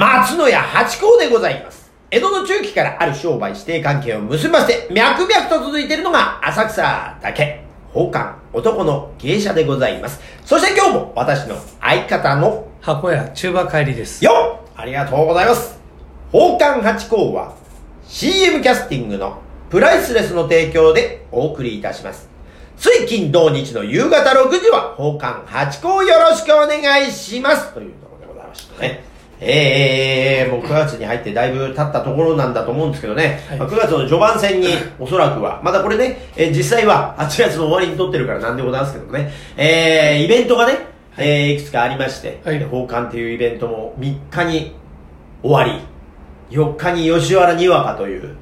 [0.00, 1.92] 松野屋八甲でございます。
[2.10, 7.62] 江戸の中期からある商売指定関係を結びまして、脈々と続いているのが浅草だけ。
[7.92, 10.18] 宝冠男の芸者でございます。
[10.42, 14.24] そして今日も私の相方の箱屋中馬帰りです。
[14.24, 15.78] よっありがとうございます。
[16.32, 17.54] 宝冠八甲は
[18.08, 22.26] CM キャスティングのプライスレスの提供でお送りいたします。
[22.78, 27.74] 水金土日の夕方6時は宝冠八甲よろしくお願いします。
[27.74, 29.09] というところでございましてね。
[29.40, 33.58] えー、もう9月に入ってだいぶ経ったところなんだと思うんですけどね、はい。
[33.58, 40.78] まあ9月の序盤戦におそらくは、まだこれね、えー実際は8月の終わりに撮ってるからなんでございますけどね、えー、イベントがね、
[41.16, 42.58] えーいくつかありまして、はい。
[42.58, 44.72] で宝冠っていうイベントも3日に
[45.42, 45.80] 終わり、
[46.54, 48.36] 4日に吉原にわかという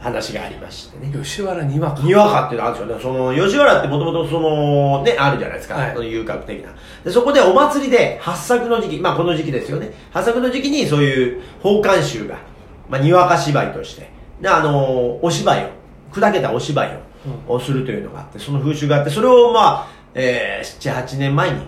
[0.00, 1.12] 話がありましてね。
[1.12, 2.02] 吉原にわか。
[2.02, 3.16] にわかっていうのがあるんですよね。
[3.18, 5.74] その、吉原ってもともとその、ね、あるじゃないですか。
[5.74, 6.70] はいその遊郭的な。
[7.04, 9.92] で、そこでお祭りで、八作の時期、まあこの時期ですよね。
[10.12, 12.38] 八作の時期にそういう宝冠衆が、
[12.88, 15.68] まあにわか芝居として、で、あのお芝居を、
[16.12, 17.00] 砕けたお芝居
[17.48, 21.62] を、をするというのがあって、その風習があって、それをまあ、えー、7、8年前に、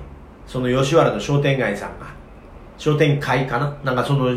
[0.47, 2.07] その吉原の商店街さんが、
[2.79, 3.77] 商店会かな？
[3.85, 4.37] なんかその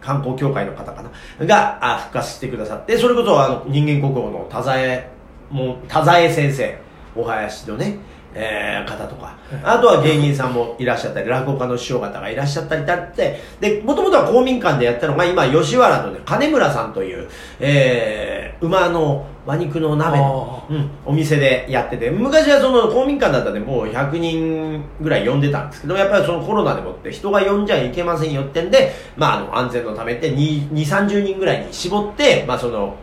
[0.00, 1.02] 観光協会の方か
[1.38, 1.46] な？
[1.46, 5.10] があ復活してくださって、それこそあの人間国宝の田添、
[5.50, 6.78] もう田添先生、
[7.14, 7.98] お囃子のね、
[8.32, 17.28] えー方とか、あとは芸人さんもいらっしゃったり、落語家の師匠方がいらっしゃったりだって、で、もともとは公民館でやったのが、今、吉原のね、金村さんという、
[17.58, 32.94] えー、馬の馬肉の鍋の、あうん、お店でやってて、昔はその公民館だったんでもう100人ぐらい呼んでたんですけど、やっぱりそのコロナでもって人が呼んじゃいけませんよってんで、まああの安全のためって2、2 30人ぐらいに絞って、まあその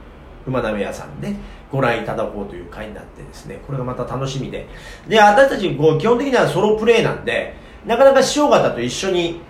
[0.47, 1.35] 馬鍋屋さんで
[1.69, 4.67] ご覧いただこうという会になってですね、これがまた楽しみで。
[5.09, 9.41] で、私たちこう基本的にはソロプレイなんで、なかなか師匠方と一緒に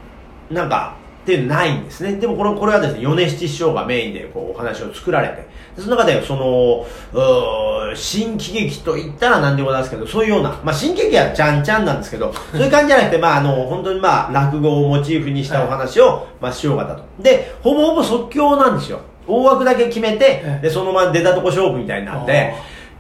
[0.50, 0.97] なんか、
[1.36, 2.14] ってないんですね。
[2.14, 6.86] でもこれ、これはですね、米七師匠がメインでこうお話を作られて、でその中でその、
[7.94, 17.04] 新喜劇と言ったら何でもないですけど、そういうような、まあ新喜劇はちゃんちゃんなんですけど、そういう感じじゃなくて、まああの、本当にまあ落語をモチーフにしたお話を、まあ師匠方と。
[17.20, 19.02] で、ほぼほぼ即興なんですよ。
[19.28, 22.54] 大枠だけ決めてえ、えで、そのまま出たとこ勝負みたいになって、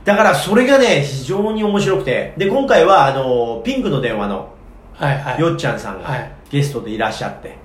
[0.03, 4.53] だからそれがね、非常に面白くて、で、今回はあの、ピンクの電話の、
[4.93, 5.39] はいはい。
[5.39, 7.57] よっちゃんさんがはいゲストでいらっしゃって、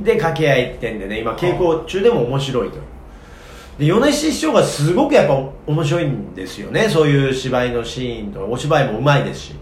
[0.00, 1.20] で掛け合いってんでね。
[1.20, 2.78] 今稽古中でも面白いと。
[3.78, 5.34] で米七師匠がすごくやっぱ
[5.66, 6.88] 面白いんですよね。
[6.88, 9.54] そういう芝居のシーンとお芝居もうまいですし。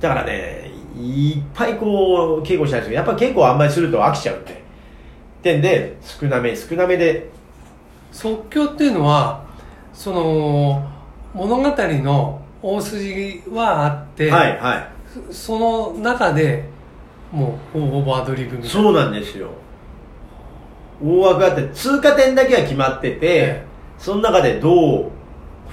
[0.00, 4.52] だからねいっぱいこう稽古したいんですけどやっぱ稽古あんまりすると飽きちゃうって。
[4.52, 4.56] っ
[5.42, 7.28] てんで少なめ少なめで。
[8.10, 9.44] 即興っていうのは、
[9.92, 10.82] その、
[11.34, 14.88] 物語の大筋はあって、はいはい。
[15.30, 16.64] その中で、
[17.30, 18.70] もう、ほぼほぼアドリブみたいな。
[18.70, 19.50] そうなんですよ
[21.02, 23.64] 大枠あって通過点だけは決まってて、え
[23.98, 25.10] その中でどう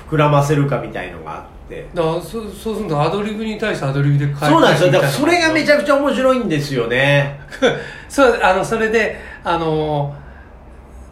[0.10, 1.88] 膨らませるかみたいのがあって。
[1.94, 4.92] だからそそうするとアドリブに対してアドリブで返そうなんですよ。
[4.92, 7.40] だからそれがめちゃくくちゃ面白いんですよね。
[8.10, 10.14] そうあのそれであの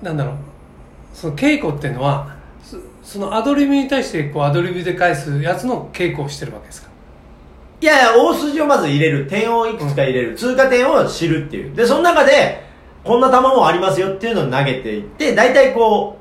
[0.01, 0.35] なんだろう。
[1.13, 6.89] その稽古っていうのはそそのアドリブに対してこうアドリブで返すやつの稽古をしてるわけですか？
[7.81, 9.27] いやいや大筋をまず入れる。
[9.27, 11.75] 点をいくつか入れる、通過点を知るっていう。
[11.75, 12.70] でその中で
[13.03, 16.17] こんな球もありますよっていうのを投げていって大体こ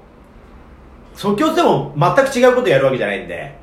[1.15, 3.59] う即興っても全く違うことやるわけじゃないんで。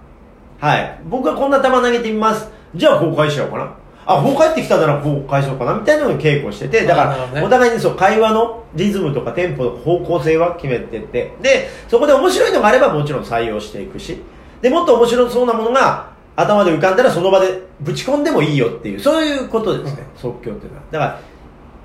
[0.59, 0.99] はい。
[1.05, 2.49] 僕はこんな球投げてみます。
[2.75, 3.73] じゃあこう返しちゃおうかな。
[4.05, 14.21] あ、こう帰ってきたならこう返そうかなみたいなのを稽古してて、だから、お互いにそう、会話のリズムとかテンポ、方向性は決めてて、で、そこで面白いのがあればもちろん採用していくし、
[14.61, 20.83] で、もっと面白そうなものが頭で浮かんだらその場でぶち込んでもいいよっていう、そういうことですね、即興っていうのは。
[20.89, 21.19] だから、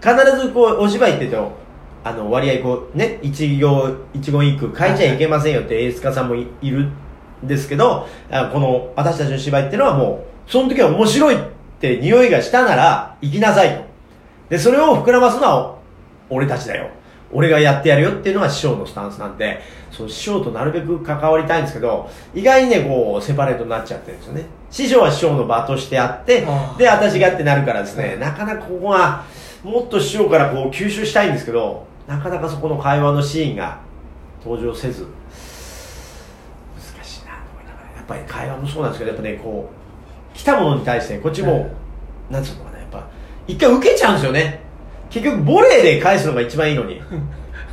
[0.03, 1.53] 必ずこう、お芝居って言うと、
[2.03, 6.93] あの、割合こう、ね、一行、一言一句書いちゃいけませんよって演出家さんもいいるん
[7.45, 11.39] ですけど、あこの、私たちの芝居ってのはもう、その時は面白いっ
[11.81, 13.85] て匂いがしたなら、行きなさいと。
[14.49, 15.79] で、それを膨らますのは、
[16.29, 16.89] 俺たちだよ。
[17.33, 19.61] 俺がやってやるよっていうのが師匠のスタンスなんで、
[19.91, 24.47] そう、師匠となるべく関わりたいんですけど、意外にね、こう、セパレートになっちゃってるんですよね。
[24.71, 26.47] 師匠は師匠の場としてあって
[26.79, 29.25] で、私がってなるからですね、なかなかここが、
[29.63, 33.79] もっと師匠からこう、吸収したいんですけど、なかなかそこの会話のシーンが
[34.45, 35.07] 登場せず、
[36.77, 39.71] 難しいなと思いながら、やっぱり会話もそうなんですけど、やっぱね、こ
[40.35, 41.71] う、来たものに対して、こっちも、
[42.31, 43.07] なんつうのかな、やっぱ、
[43.47, 44.63] 一回受けちゃうんですよね。
[45.11, 47.01] 結局、ボレーで返すのが一番いいのに。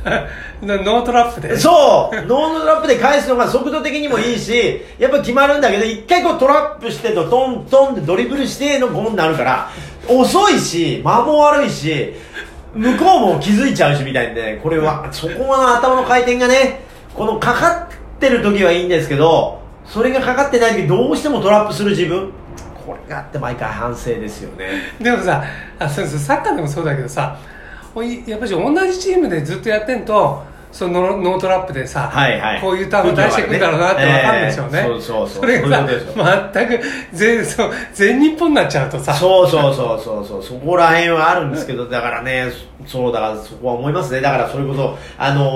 [0.02, 1.54] なノートラップで？
[1.58, 2.16] そう。
[2.26, 9.70] ノートラップで返すのが速度的にもいいし、やっぱ決まるんだけど、一回こうトラップしてとトントンってドリブルしてのゴンになるから、
[10.18, 12.14] 遅いし、間も悪いし、
[12.74, 16.80] 向こうも気づいちゃうしみたいで、これは、そこの頭の回転がね、
[17.14, 22.30] このかかってる時はいいんですけど、それがかかってない時どうしてもトラップする自分、
[22.86, 24.68] これがあって毎回反省ですよね。
[25.00, 25.44] でもさ
[25.78, 27.38] あそうそうサッカーでもそうだけどさ
[28.26, 30.42] やっぱり同じチームでずっとやってんと
[30.72, 32.60] そのノートラップでさ、はいはい。
[32.60, 34.84] こういうターンを出していくんだろうなって分かるでしょうね、ええ。
[34.84, 35.42] そうそうそう。
[35.42, 39.14] それがさ全く全そう全日本になっちゃうとさ。
[39.14, 40.26] そうそうそうそう。
[40.26, 42.46] そう、そこら辺はあるんですけど、だからね、
[42.86, 44.20] そうだからそこは思いますね。
[44.20, 45.50] だからそれこそ、あの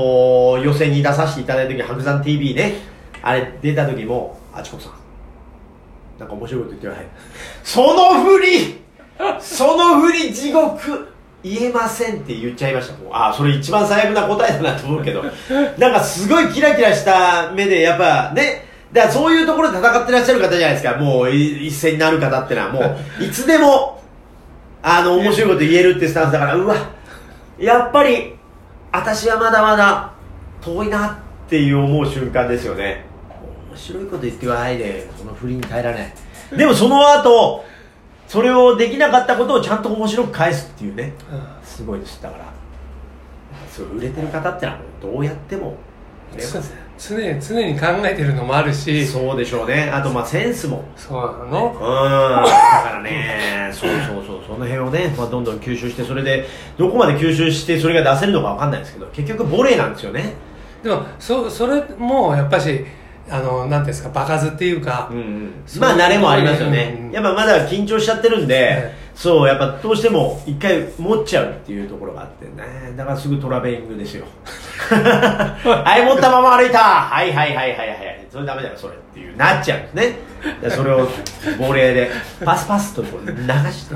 [0.58, 2.74] ー予選に出させていただいた時、白山 TV ね、
[3.22, 4.92] あれ出た時も、あちこさん、
[6.18, 7.06] なんか面白いこと言ってください。
[7.62, 8.84] その振り
[9.40, 11.13] その振り地獄
[11.44, 12.96] 言えませんって言っちゃいました。
[12.96, 15.22] もうあ、それ一番最悪な答えだなと思うけど、
[15.76, 20.96] なんかすごいキラキラした目で、やっぱね、だからそういうところで戦ってらっしゃる方じゃないですか。
[20.96, 22.80] もうい一戦になる方ってのは、も
[23.20, 24.00] う、いつでも、
[24.82, 26.76] あの、面白いこと言えるってスタンスだから、うわ、
[27.58, 28.34] やっぱり、
[28.90, 30.12] 私はまだまだ
[30.62, 33.04] 遠いなっていう思う瞬間ですよね。
[33.68, 36.14] 面白いこと言ってくださいで、その振りに耐えられない。
[36.56, 37.64] でもその後、
[38.34, 41.12] それをできなかったことをちゃんと面白く返すっていうね。
[41.30, 42.20] うんすごいです。
[42.20, 42.44] だから、
[43.70, 45.76] そう売れてる方ってのはどうやっても
[46.34, 46.74] 売れます。
[46.98, 49.88] 常に常に考えてるのもあるしそうそうでしょうね。
[49.88, 50.82] あと、まあ、センスも。
[51.08, 51.72] なの？
[51.72, 52.44] うん。
[52.44, 56.44] ねだからね、そうそうそう、その辺をね、まあ、どんどん吸収して、それで、
[56.76, 60.34] どこまで吸収して、それが出せるのかわかんないですけど、結局、ボレーなんですよね。
[60.82, 62.84] でもそそれもやっぱし
[63.28, 66.98] あのなんていうんですか場数っていうか、うんまあ、慣れもありますよね。
[67.00, 72.92] うんやっぱまだ緊張しちゃってるんで、えそう、やっぱどうしても一回持っちゃうっていうところがあってね。
[72.96, 74.26] だからすぐトラベリングですよ。
[74.90, 78.26] はい、持ったまま歩いたはいはいはいはいはい。
[78.30, 80.16] それダメだよ、それっていう、なっちゃうんですね。
[80.60, 81.08] でそれを、
[81.58, 82.10] ボレーで、
[82.44, 83.34] パスパスとこう流
[83.70, 83.94] して。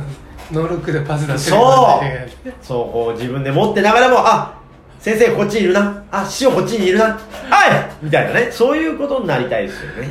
[0.52, 4.57] ノールックでパス出せるそうそう、こう自分で持ってながらも、あ
[5.00, 6.04] 先生こっちにいるな。
[6.10, 7.04] あ、師匠こっちにいるな。
[7.04, 7.18] はい
[8.04, 8.50] みたいなね。
[8.50, 10.08] そういうことになりたいですよね。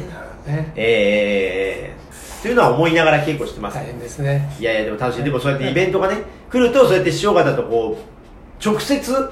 [0.48, 9.30] ねえー、っていうのは思いながら稽古してます大変ですねいやいやでも楽しいでもそうやってイベントがね来るとそうやって師匠方とこう直接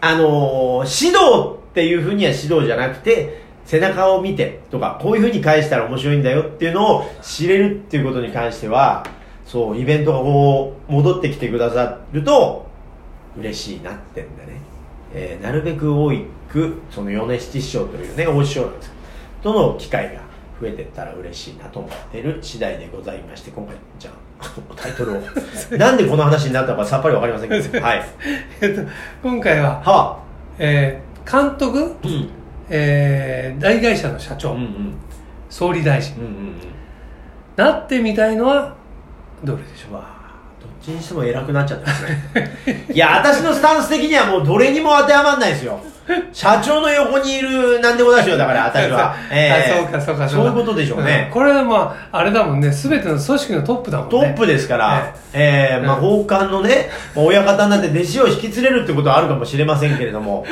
[0.00, 9.06] あのー指導っていうふうには指導じゃなくて背中を見てとかこういうふうに返したら面白いんだよっていうのを知れるっていうことに関しては
[9.46, 12.66] そうイベントがこう戻ってきてくださると
[13.36, 14.60] 嬉しいなってんだね、
[15.12, 16.12] えーなるべく多
[16.48, 18.92] くその米七師匠というね大師匠なんです。
[19.42, 20.20] との機会が
[20.60, 24.10] 増えてったら嬉しいなと思っている次第でございまして今回じゃ
[24.40, 24.46] あ
[24.76, 25.22] タイトルを。
[25.76, 27.80] なんでこの話になったのかさっぱりわかりませんけど。
[27.84, 28.02] はい。
[28.60, 28.82] えっと
[29.22, 30.18] 今回は、は
[30.58, 31.14] えー
[31.48, 32.28] 監督、うん。
[32.70, 34.94] えー大会社の社長、うんうん。
[35.50, 36.16] 総理大臣。
[36.16, 36.54] うんうんうん。
[37.56, 38.74] なってみたいのは
[39.42, 39.92] どれでしょう？
[39.92, 40.02] どっ
[40.84, 42.86] ちにしても偉くなっちゃってますね。
[42.92, 45.80] いや私のスタンス的にはもうどれにも当てはまんないですよ。
[46.32, 49.16] 社長の横にいるなんでもないですよだから私は、 あ
[49.78, 51.28] そうかそうかそういうことでしょうね。
[51.30, 52.68] ん、これはまああれだもんね。
[52.70, 54.10] 全ての組織のトップだもんね。
[54.10, 60.44] トップですから、えーまあ、奉還のね、まあ親方になって弟子を引き連れるってことはあるかもしれませんけれども、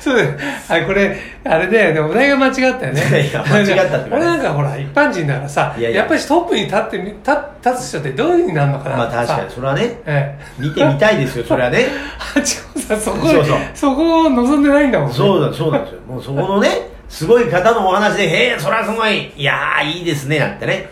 [0.00, 0.16] そう。
[0.16, 0.30] だよ
[0.68, 2.00] あこれあれだよね。
[2.00, 3.02] お題が間違ったよね。
[3.30, 9.50] いや間違ったってなんかほら一般人だからさいやっぱりトップに立ってみ立立つ人ってどういうふうになるのかなまあ確かに。
[9.50, 11.80] さそれはね、え見てみたいですよ、それはね。
[11.80, 11.88] え
[12.38, 13.58] あちこさんそこそうそう。
[13.74, 15.14] そこを望んでないんだもんね。
[15.14, 16.00] そうだ、そうなんですよ。
[16.06, 16.68] もうそこのね、
[17.08, 20.88] すごい方のお話で、へえ、それはすごい、いやー、いいですね、なんてね。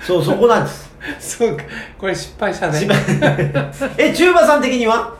[0.00, 0.90] そう、そこなんです。
[1.18, 1.64] そうか。
[1.98, 2.78] これ失敗したね。
[2.78, 2.94] しば
[3.96, 5.14] え、中馬さん的には？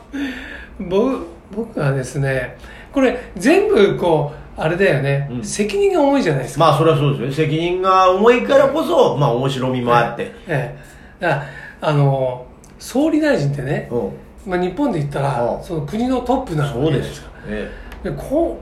[0.79, 2.57] 僕僕はですね
[2.93, 5.45] これ全部こうあれだよね、うん。
[5.45, 7.47] 責任が重いじゃないですか、まあ、それはそうですよ。
[7.47, 10.33] 責任が重いからこそ、まあ、面白みもあって。
[10.47, 10.79] ええ、
[11.19, 11.45] だから
[11.81, 12.47] あの
[12.81, 14.51] 総理大臣ってね、うん。
[14.51, 15.63] まあ、日本で言ったら、うん。
[15.63, 17.81] その国のトップなわそうですよけじゃないですか。
[18.05, 18.59] えでこ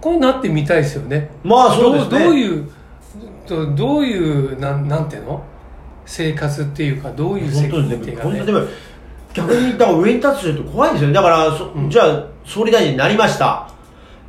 [0.00, 1.30] うこうなってみたいですよね。
[1.44, 2.10] えまあ、そうですね。
[2.10, 2.70] どうどういう
[3.46, 5.42] どどういうなんなんていうの？
[6.06, 7.96] 生活っていうかどういう責本当にね。
[7.96, 8.30] 任っていうかね。
[8.30, 8.66] 本当でも
[9.34, 11.14] 逆に言ったら上に立つ人って怖いですよね。
[11.14, 11.90] だからそ、うん。
[11.90, 13.70] じゃあ総理大臣になりました。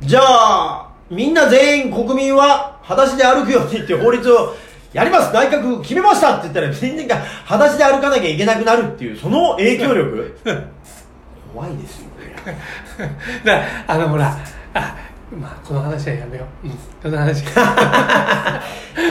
[0.00, 4.54] じゃあみんな全員国民は裸足で歩くようにっていう法律を
[4.92, 5.32] やります。
[5.32, 10.34] 内閣決めましたって言ったらみんなが裸足で歩かなきゃいけなくなるっていうその影響力？
[11.54, 12.20] 怖いですよこ
[12.98, 13.06] れ
[13.44, 14.38] だからあのほら
[14.74, 14.96] あ
[15.36, 17.44] まあこの話はやめよう、うん、この話。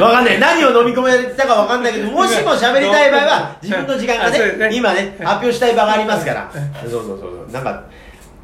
[0.01, 0.39] わかんない。
[0.39, 4.69] 何を飲み込めたかわかんないけど もしも喋りたい場合は自分の時間がねね。
[4.73, 6.51] 今ね発表したい場がありますから。
[6.81, 7.51] そうそうそうそう。
[7.53, 7.83] なんか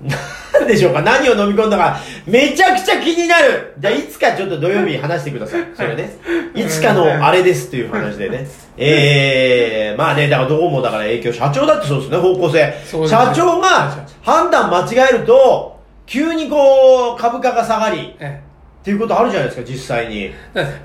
[0.02, 1.02] なんでしょうか？
[1.02, 5.64] 何を飲み込んだか、めちゃくちゃ気になるじゃあ、いつかちょっと土曜日話してください。
[5.76, 6.18] それね。
[6.54, 8.48] いつかのあれですっていう話でね。
[8.78, 12.74] ええー、まあね、だからどうもだから影響、社長だってそうですね、方向性。
[13.08, 18.42] 社長が判断間違えると、急にこう、株価が下がり、え
[18.82, 20.32] っていうことあるじゃないですか、実際に。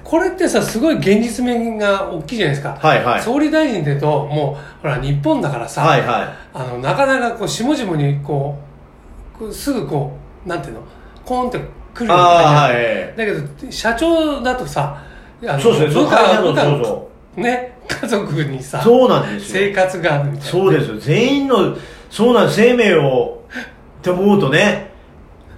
[0.02, 6.28] これってさすごい現実面が大きいじゃないですか、はいはい総理大臣ってともうほら日本だからさ、はいはい。
[6.54, 8.69] あのなかなかこう下々にこう
[9.52, 10.82] すぐこうなんていうの？
[11.24, 11.58] コーンって
[11.94, 13.16] 来るような感じああ、はい。
[13.16, 15.02] だけど社長だとさ
[15.42, 18.82] あのそうですね、そ部下そうそね家族にさう。
[18.82, 19.66] そうなんですよ。
[19.66, 20.98] 生活があるみたいなそうですよ。
[20.98, 21.76] 全員の、
[22.10, 22.56] そうなんです。
[22.56, 23.42] 生命を、
[24.00, 24.90] って思うとね、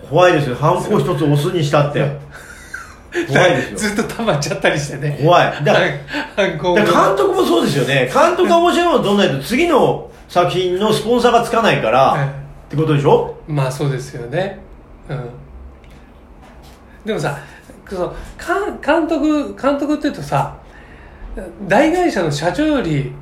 [0.09, 0.57] 怖いですよ。
[0.57, 2.21] 犯行一つ押すにしたって。
[3.29, 3.79] 怖いですよ。
[3.79, 5.65] ずっと溜まっちゃったりしてね怖い。
[5.65, 5.87] だから、
[6.37, 8.11] 犯行だから監督もそうですよね。
[8.13, 12.42] 監督が面白いもの撮んないと次の作品のスポンサーがつかないから、え
[12.73, 13.37] ってことでしょ？
[13.47, 14.59] まあそうですよね。
[15.11, 15.31] うん。
[17.05, 17.39] でもさ
[17.87, 20.57] そ監督監督っていうとさ
[21.69, 23.13] 大会社の社長より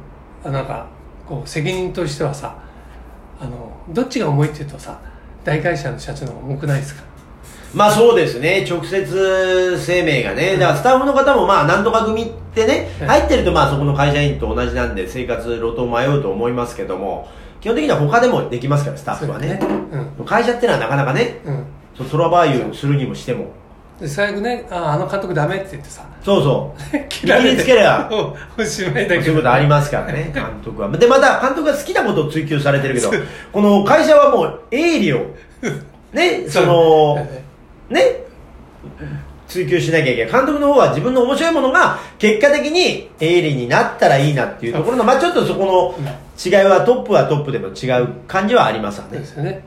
[0.45, 0.87] あなんか
[1.27, 2.63] こう責任としてはさ
[3.41, 5.01] あのどっちが重いっていうとさ
[5.43, 7.03] 大会社の社長の方が重くないですか？
[7.75, 8.65] まあそうですね。
[8.69, 10.59] 直接生命がね。
[10.59, 13.07] だからスタッフの方もまあなんとか組ってね、うん。
[13.09, 17.29] 入ってるとまあそこの会社員と同じなんで生活路頭迷うと思いますけども、
[17.61, 19.59] 基本的には他でもできますから、スタッフはね。
[19.93, 21.65] うん会社ってのはなかなかね、うん
[21.97, 23.47] そうトラバーユするにもしても。
[24.01, 26.81] で最後ねああの監督ダメって言ってさそうそう。
[27.09, 30.89] 切切りつけりゃおおしまいだけどそういうことありますからね、 監督は。
[30.91, 33.11] で、また、監督が好きなことを追求されてるけど、
[33.53, 35.27] この会社はもう、営利を、
[36.13, 37.17] ね、 その、
[37.91, 38.25] ね、
[39.51, 40.33] 追求しなきゃいけない。
[40.33, 46.07] 監督の方は自分の面白いものが、結果的に営利になったらいいなっていうところの、まあちょっとそこの
[46.43, 49.25] 違いは、トップはトップでも違う感じはありますわねで。
[49.25, 49.63] すよね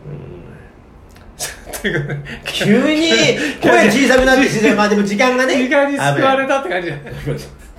[2.45, 3.11] 急に
[3.61, 5.55] 声小さくなってきて、まあでも時間がね。
[5.57, 7.13] 時間に救われたって感じじゃない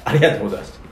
[0.04, 0.83] ありがとうございます。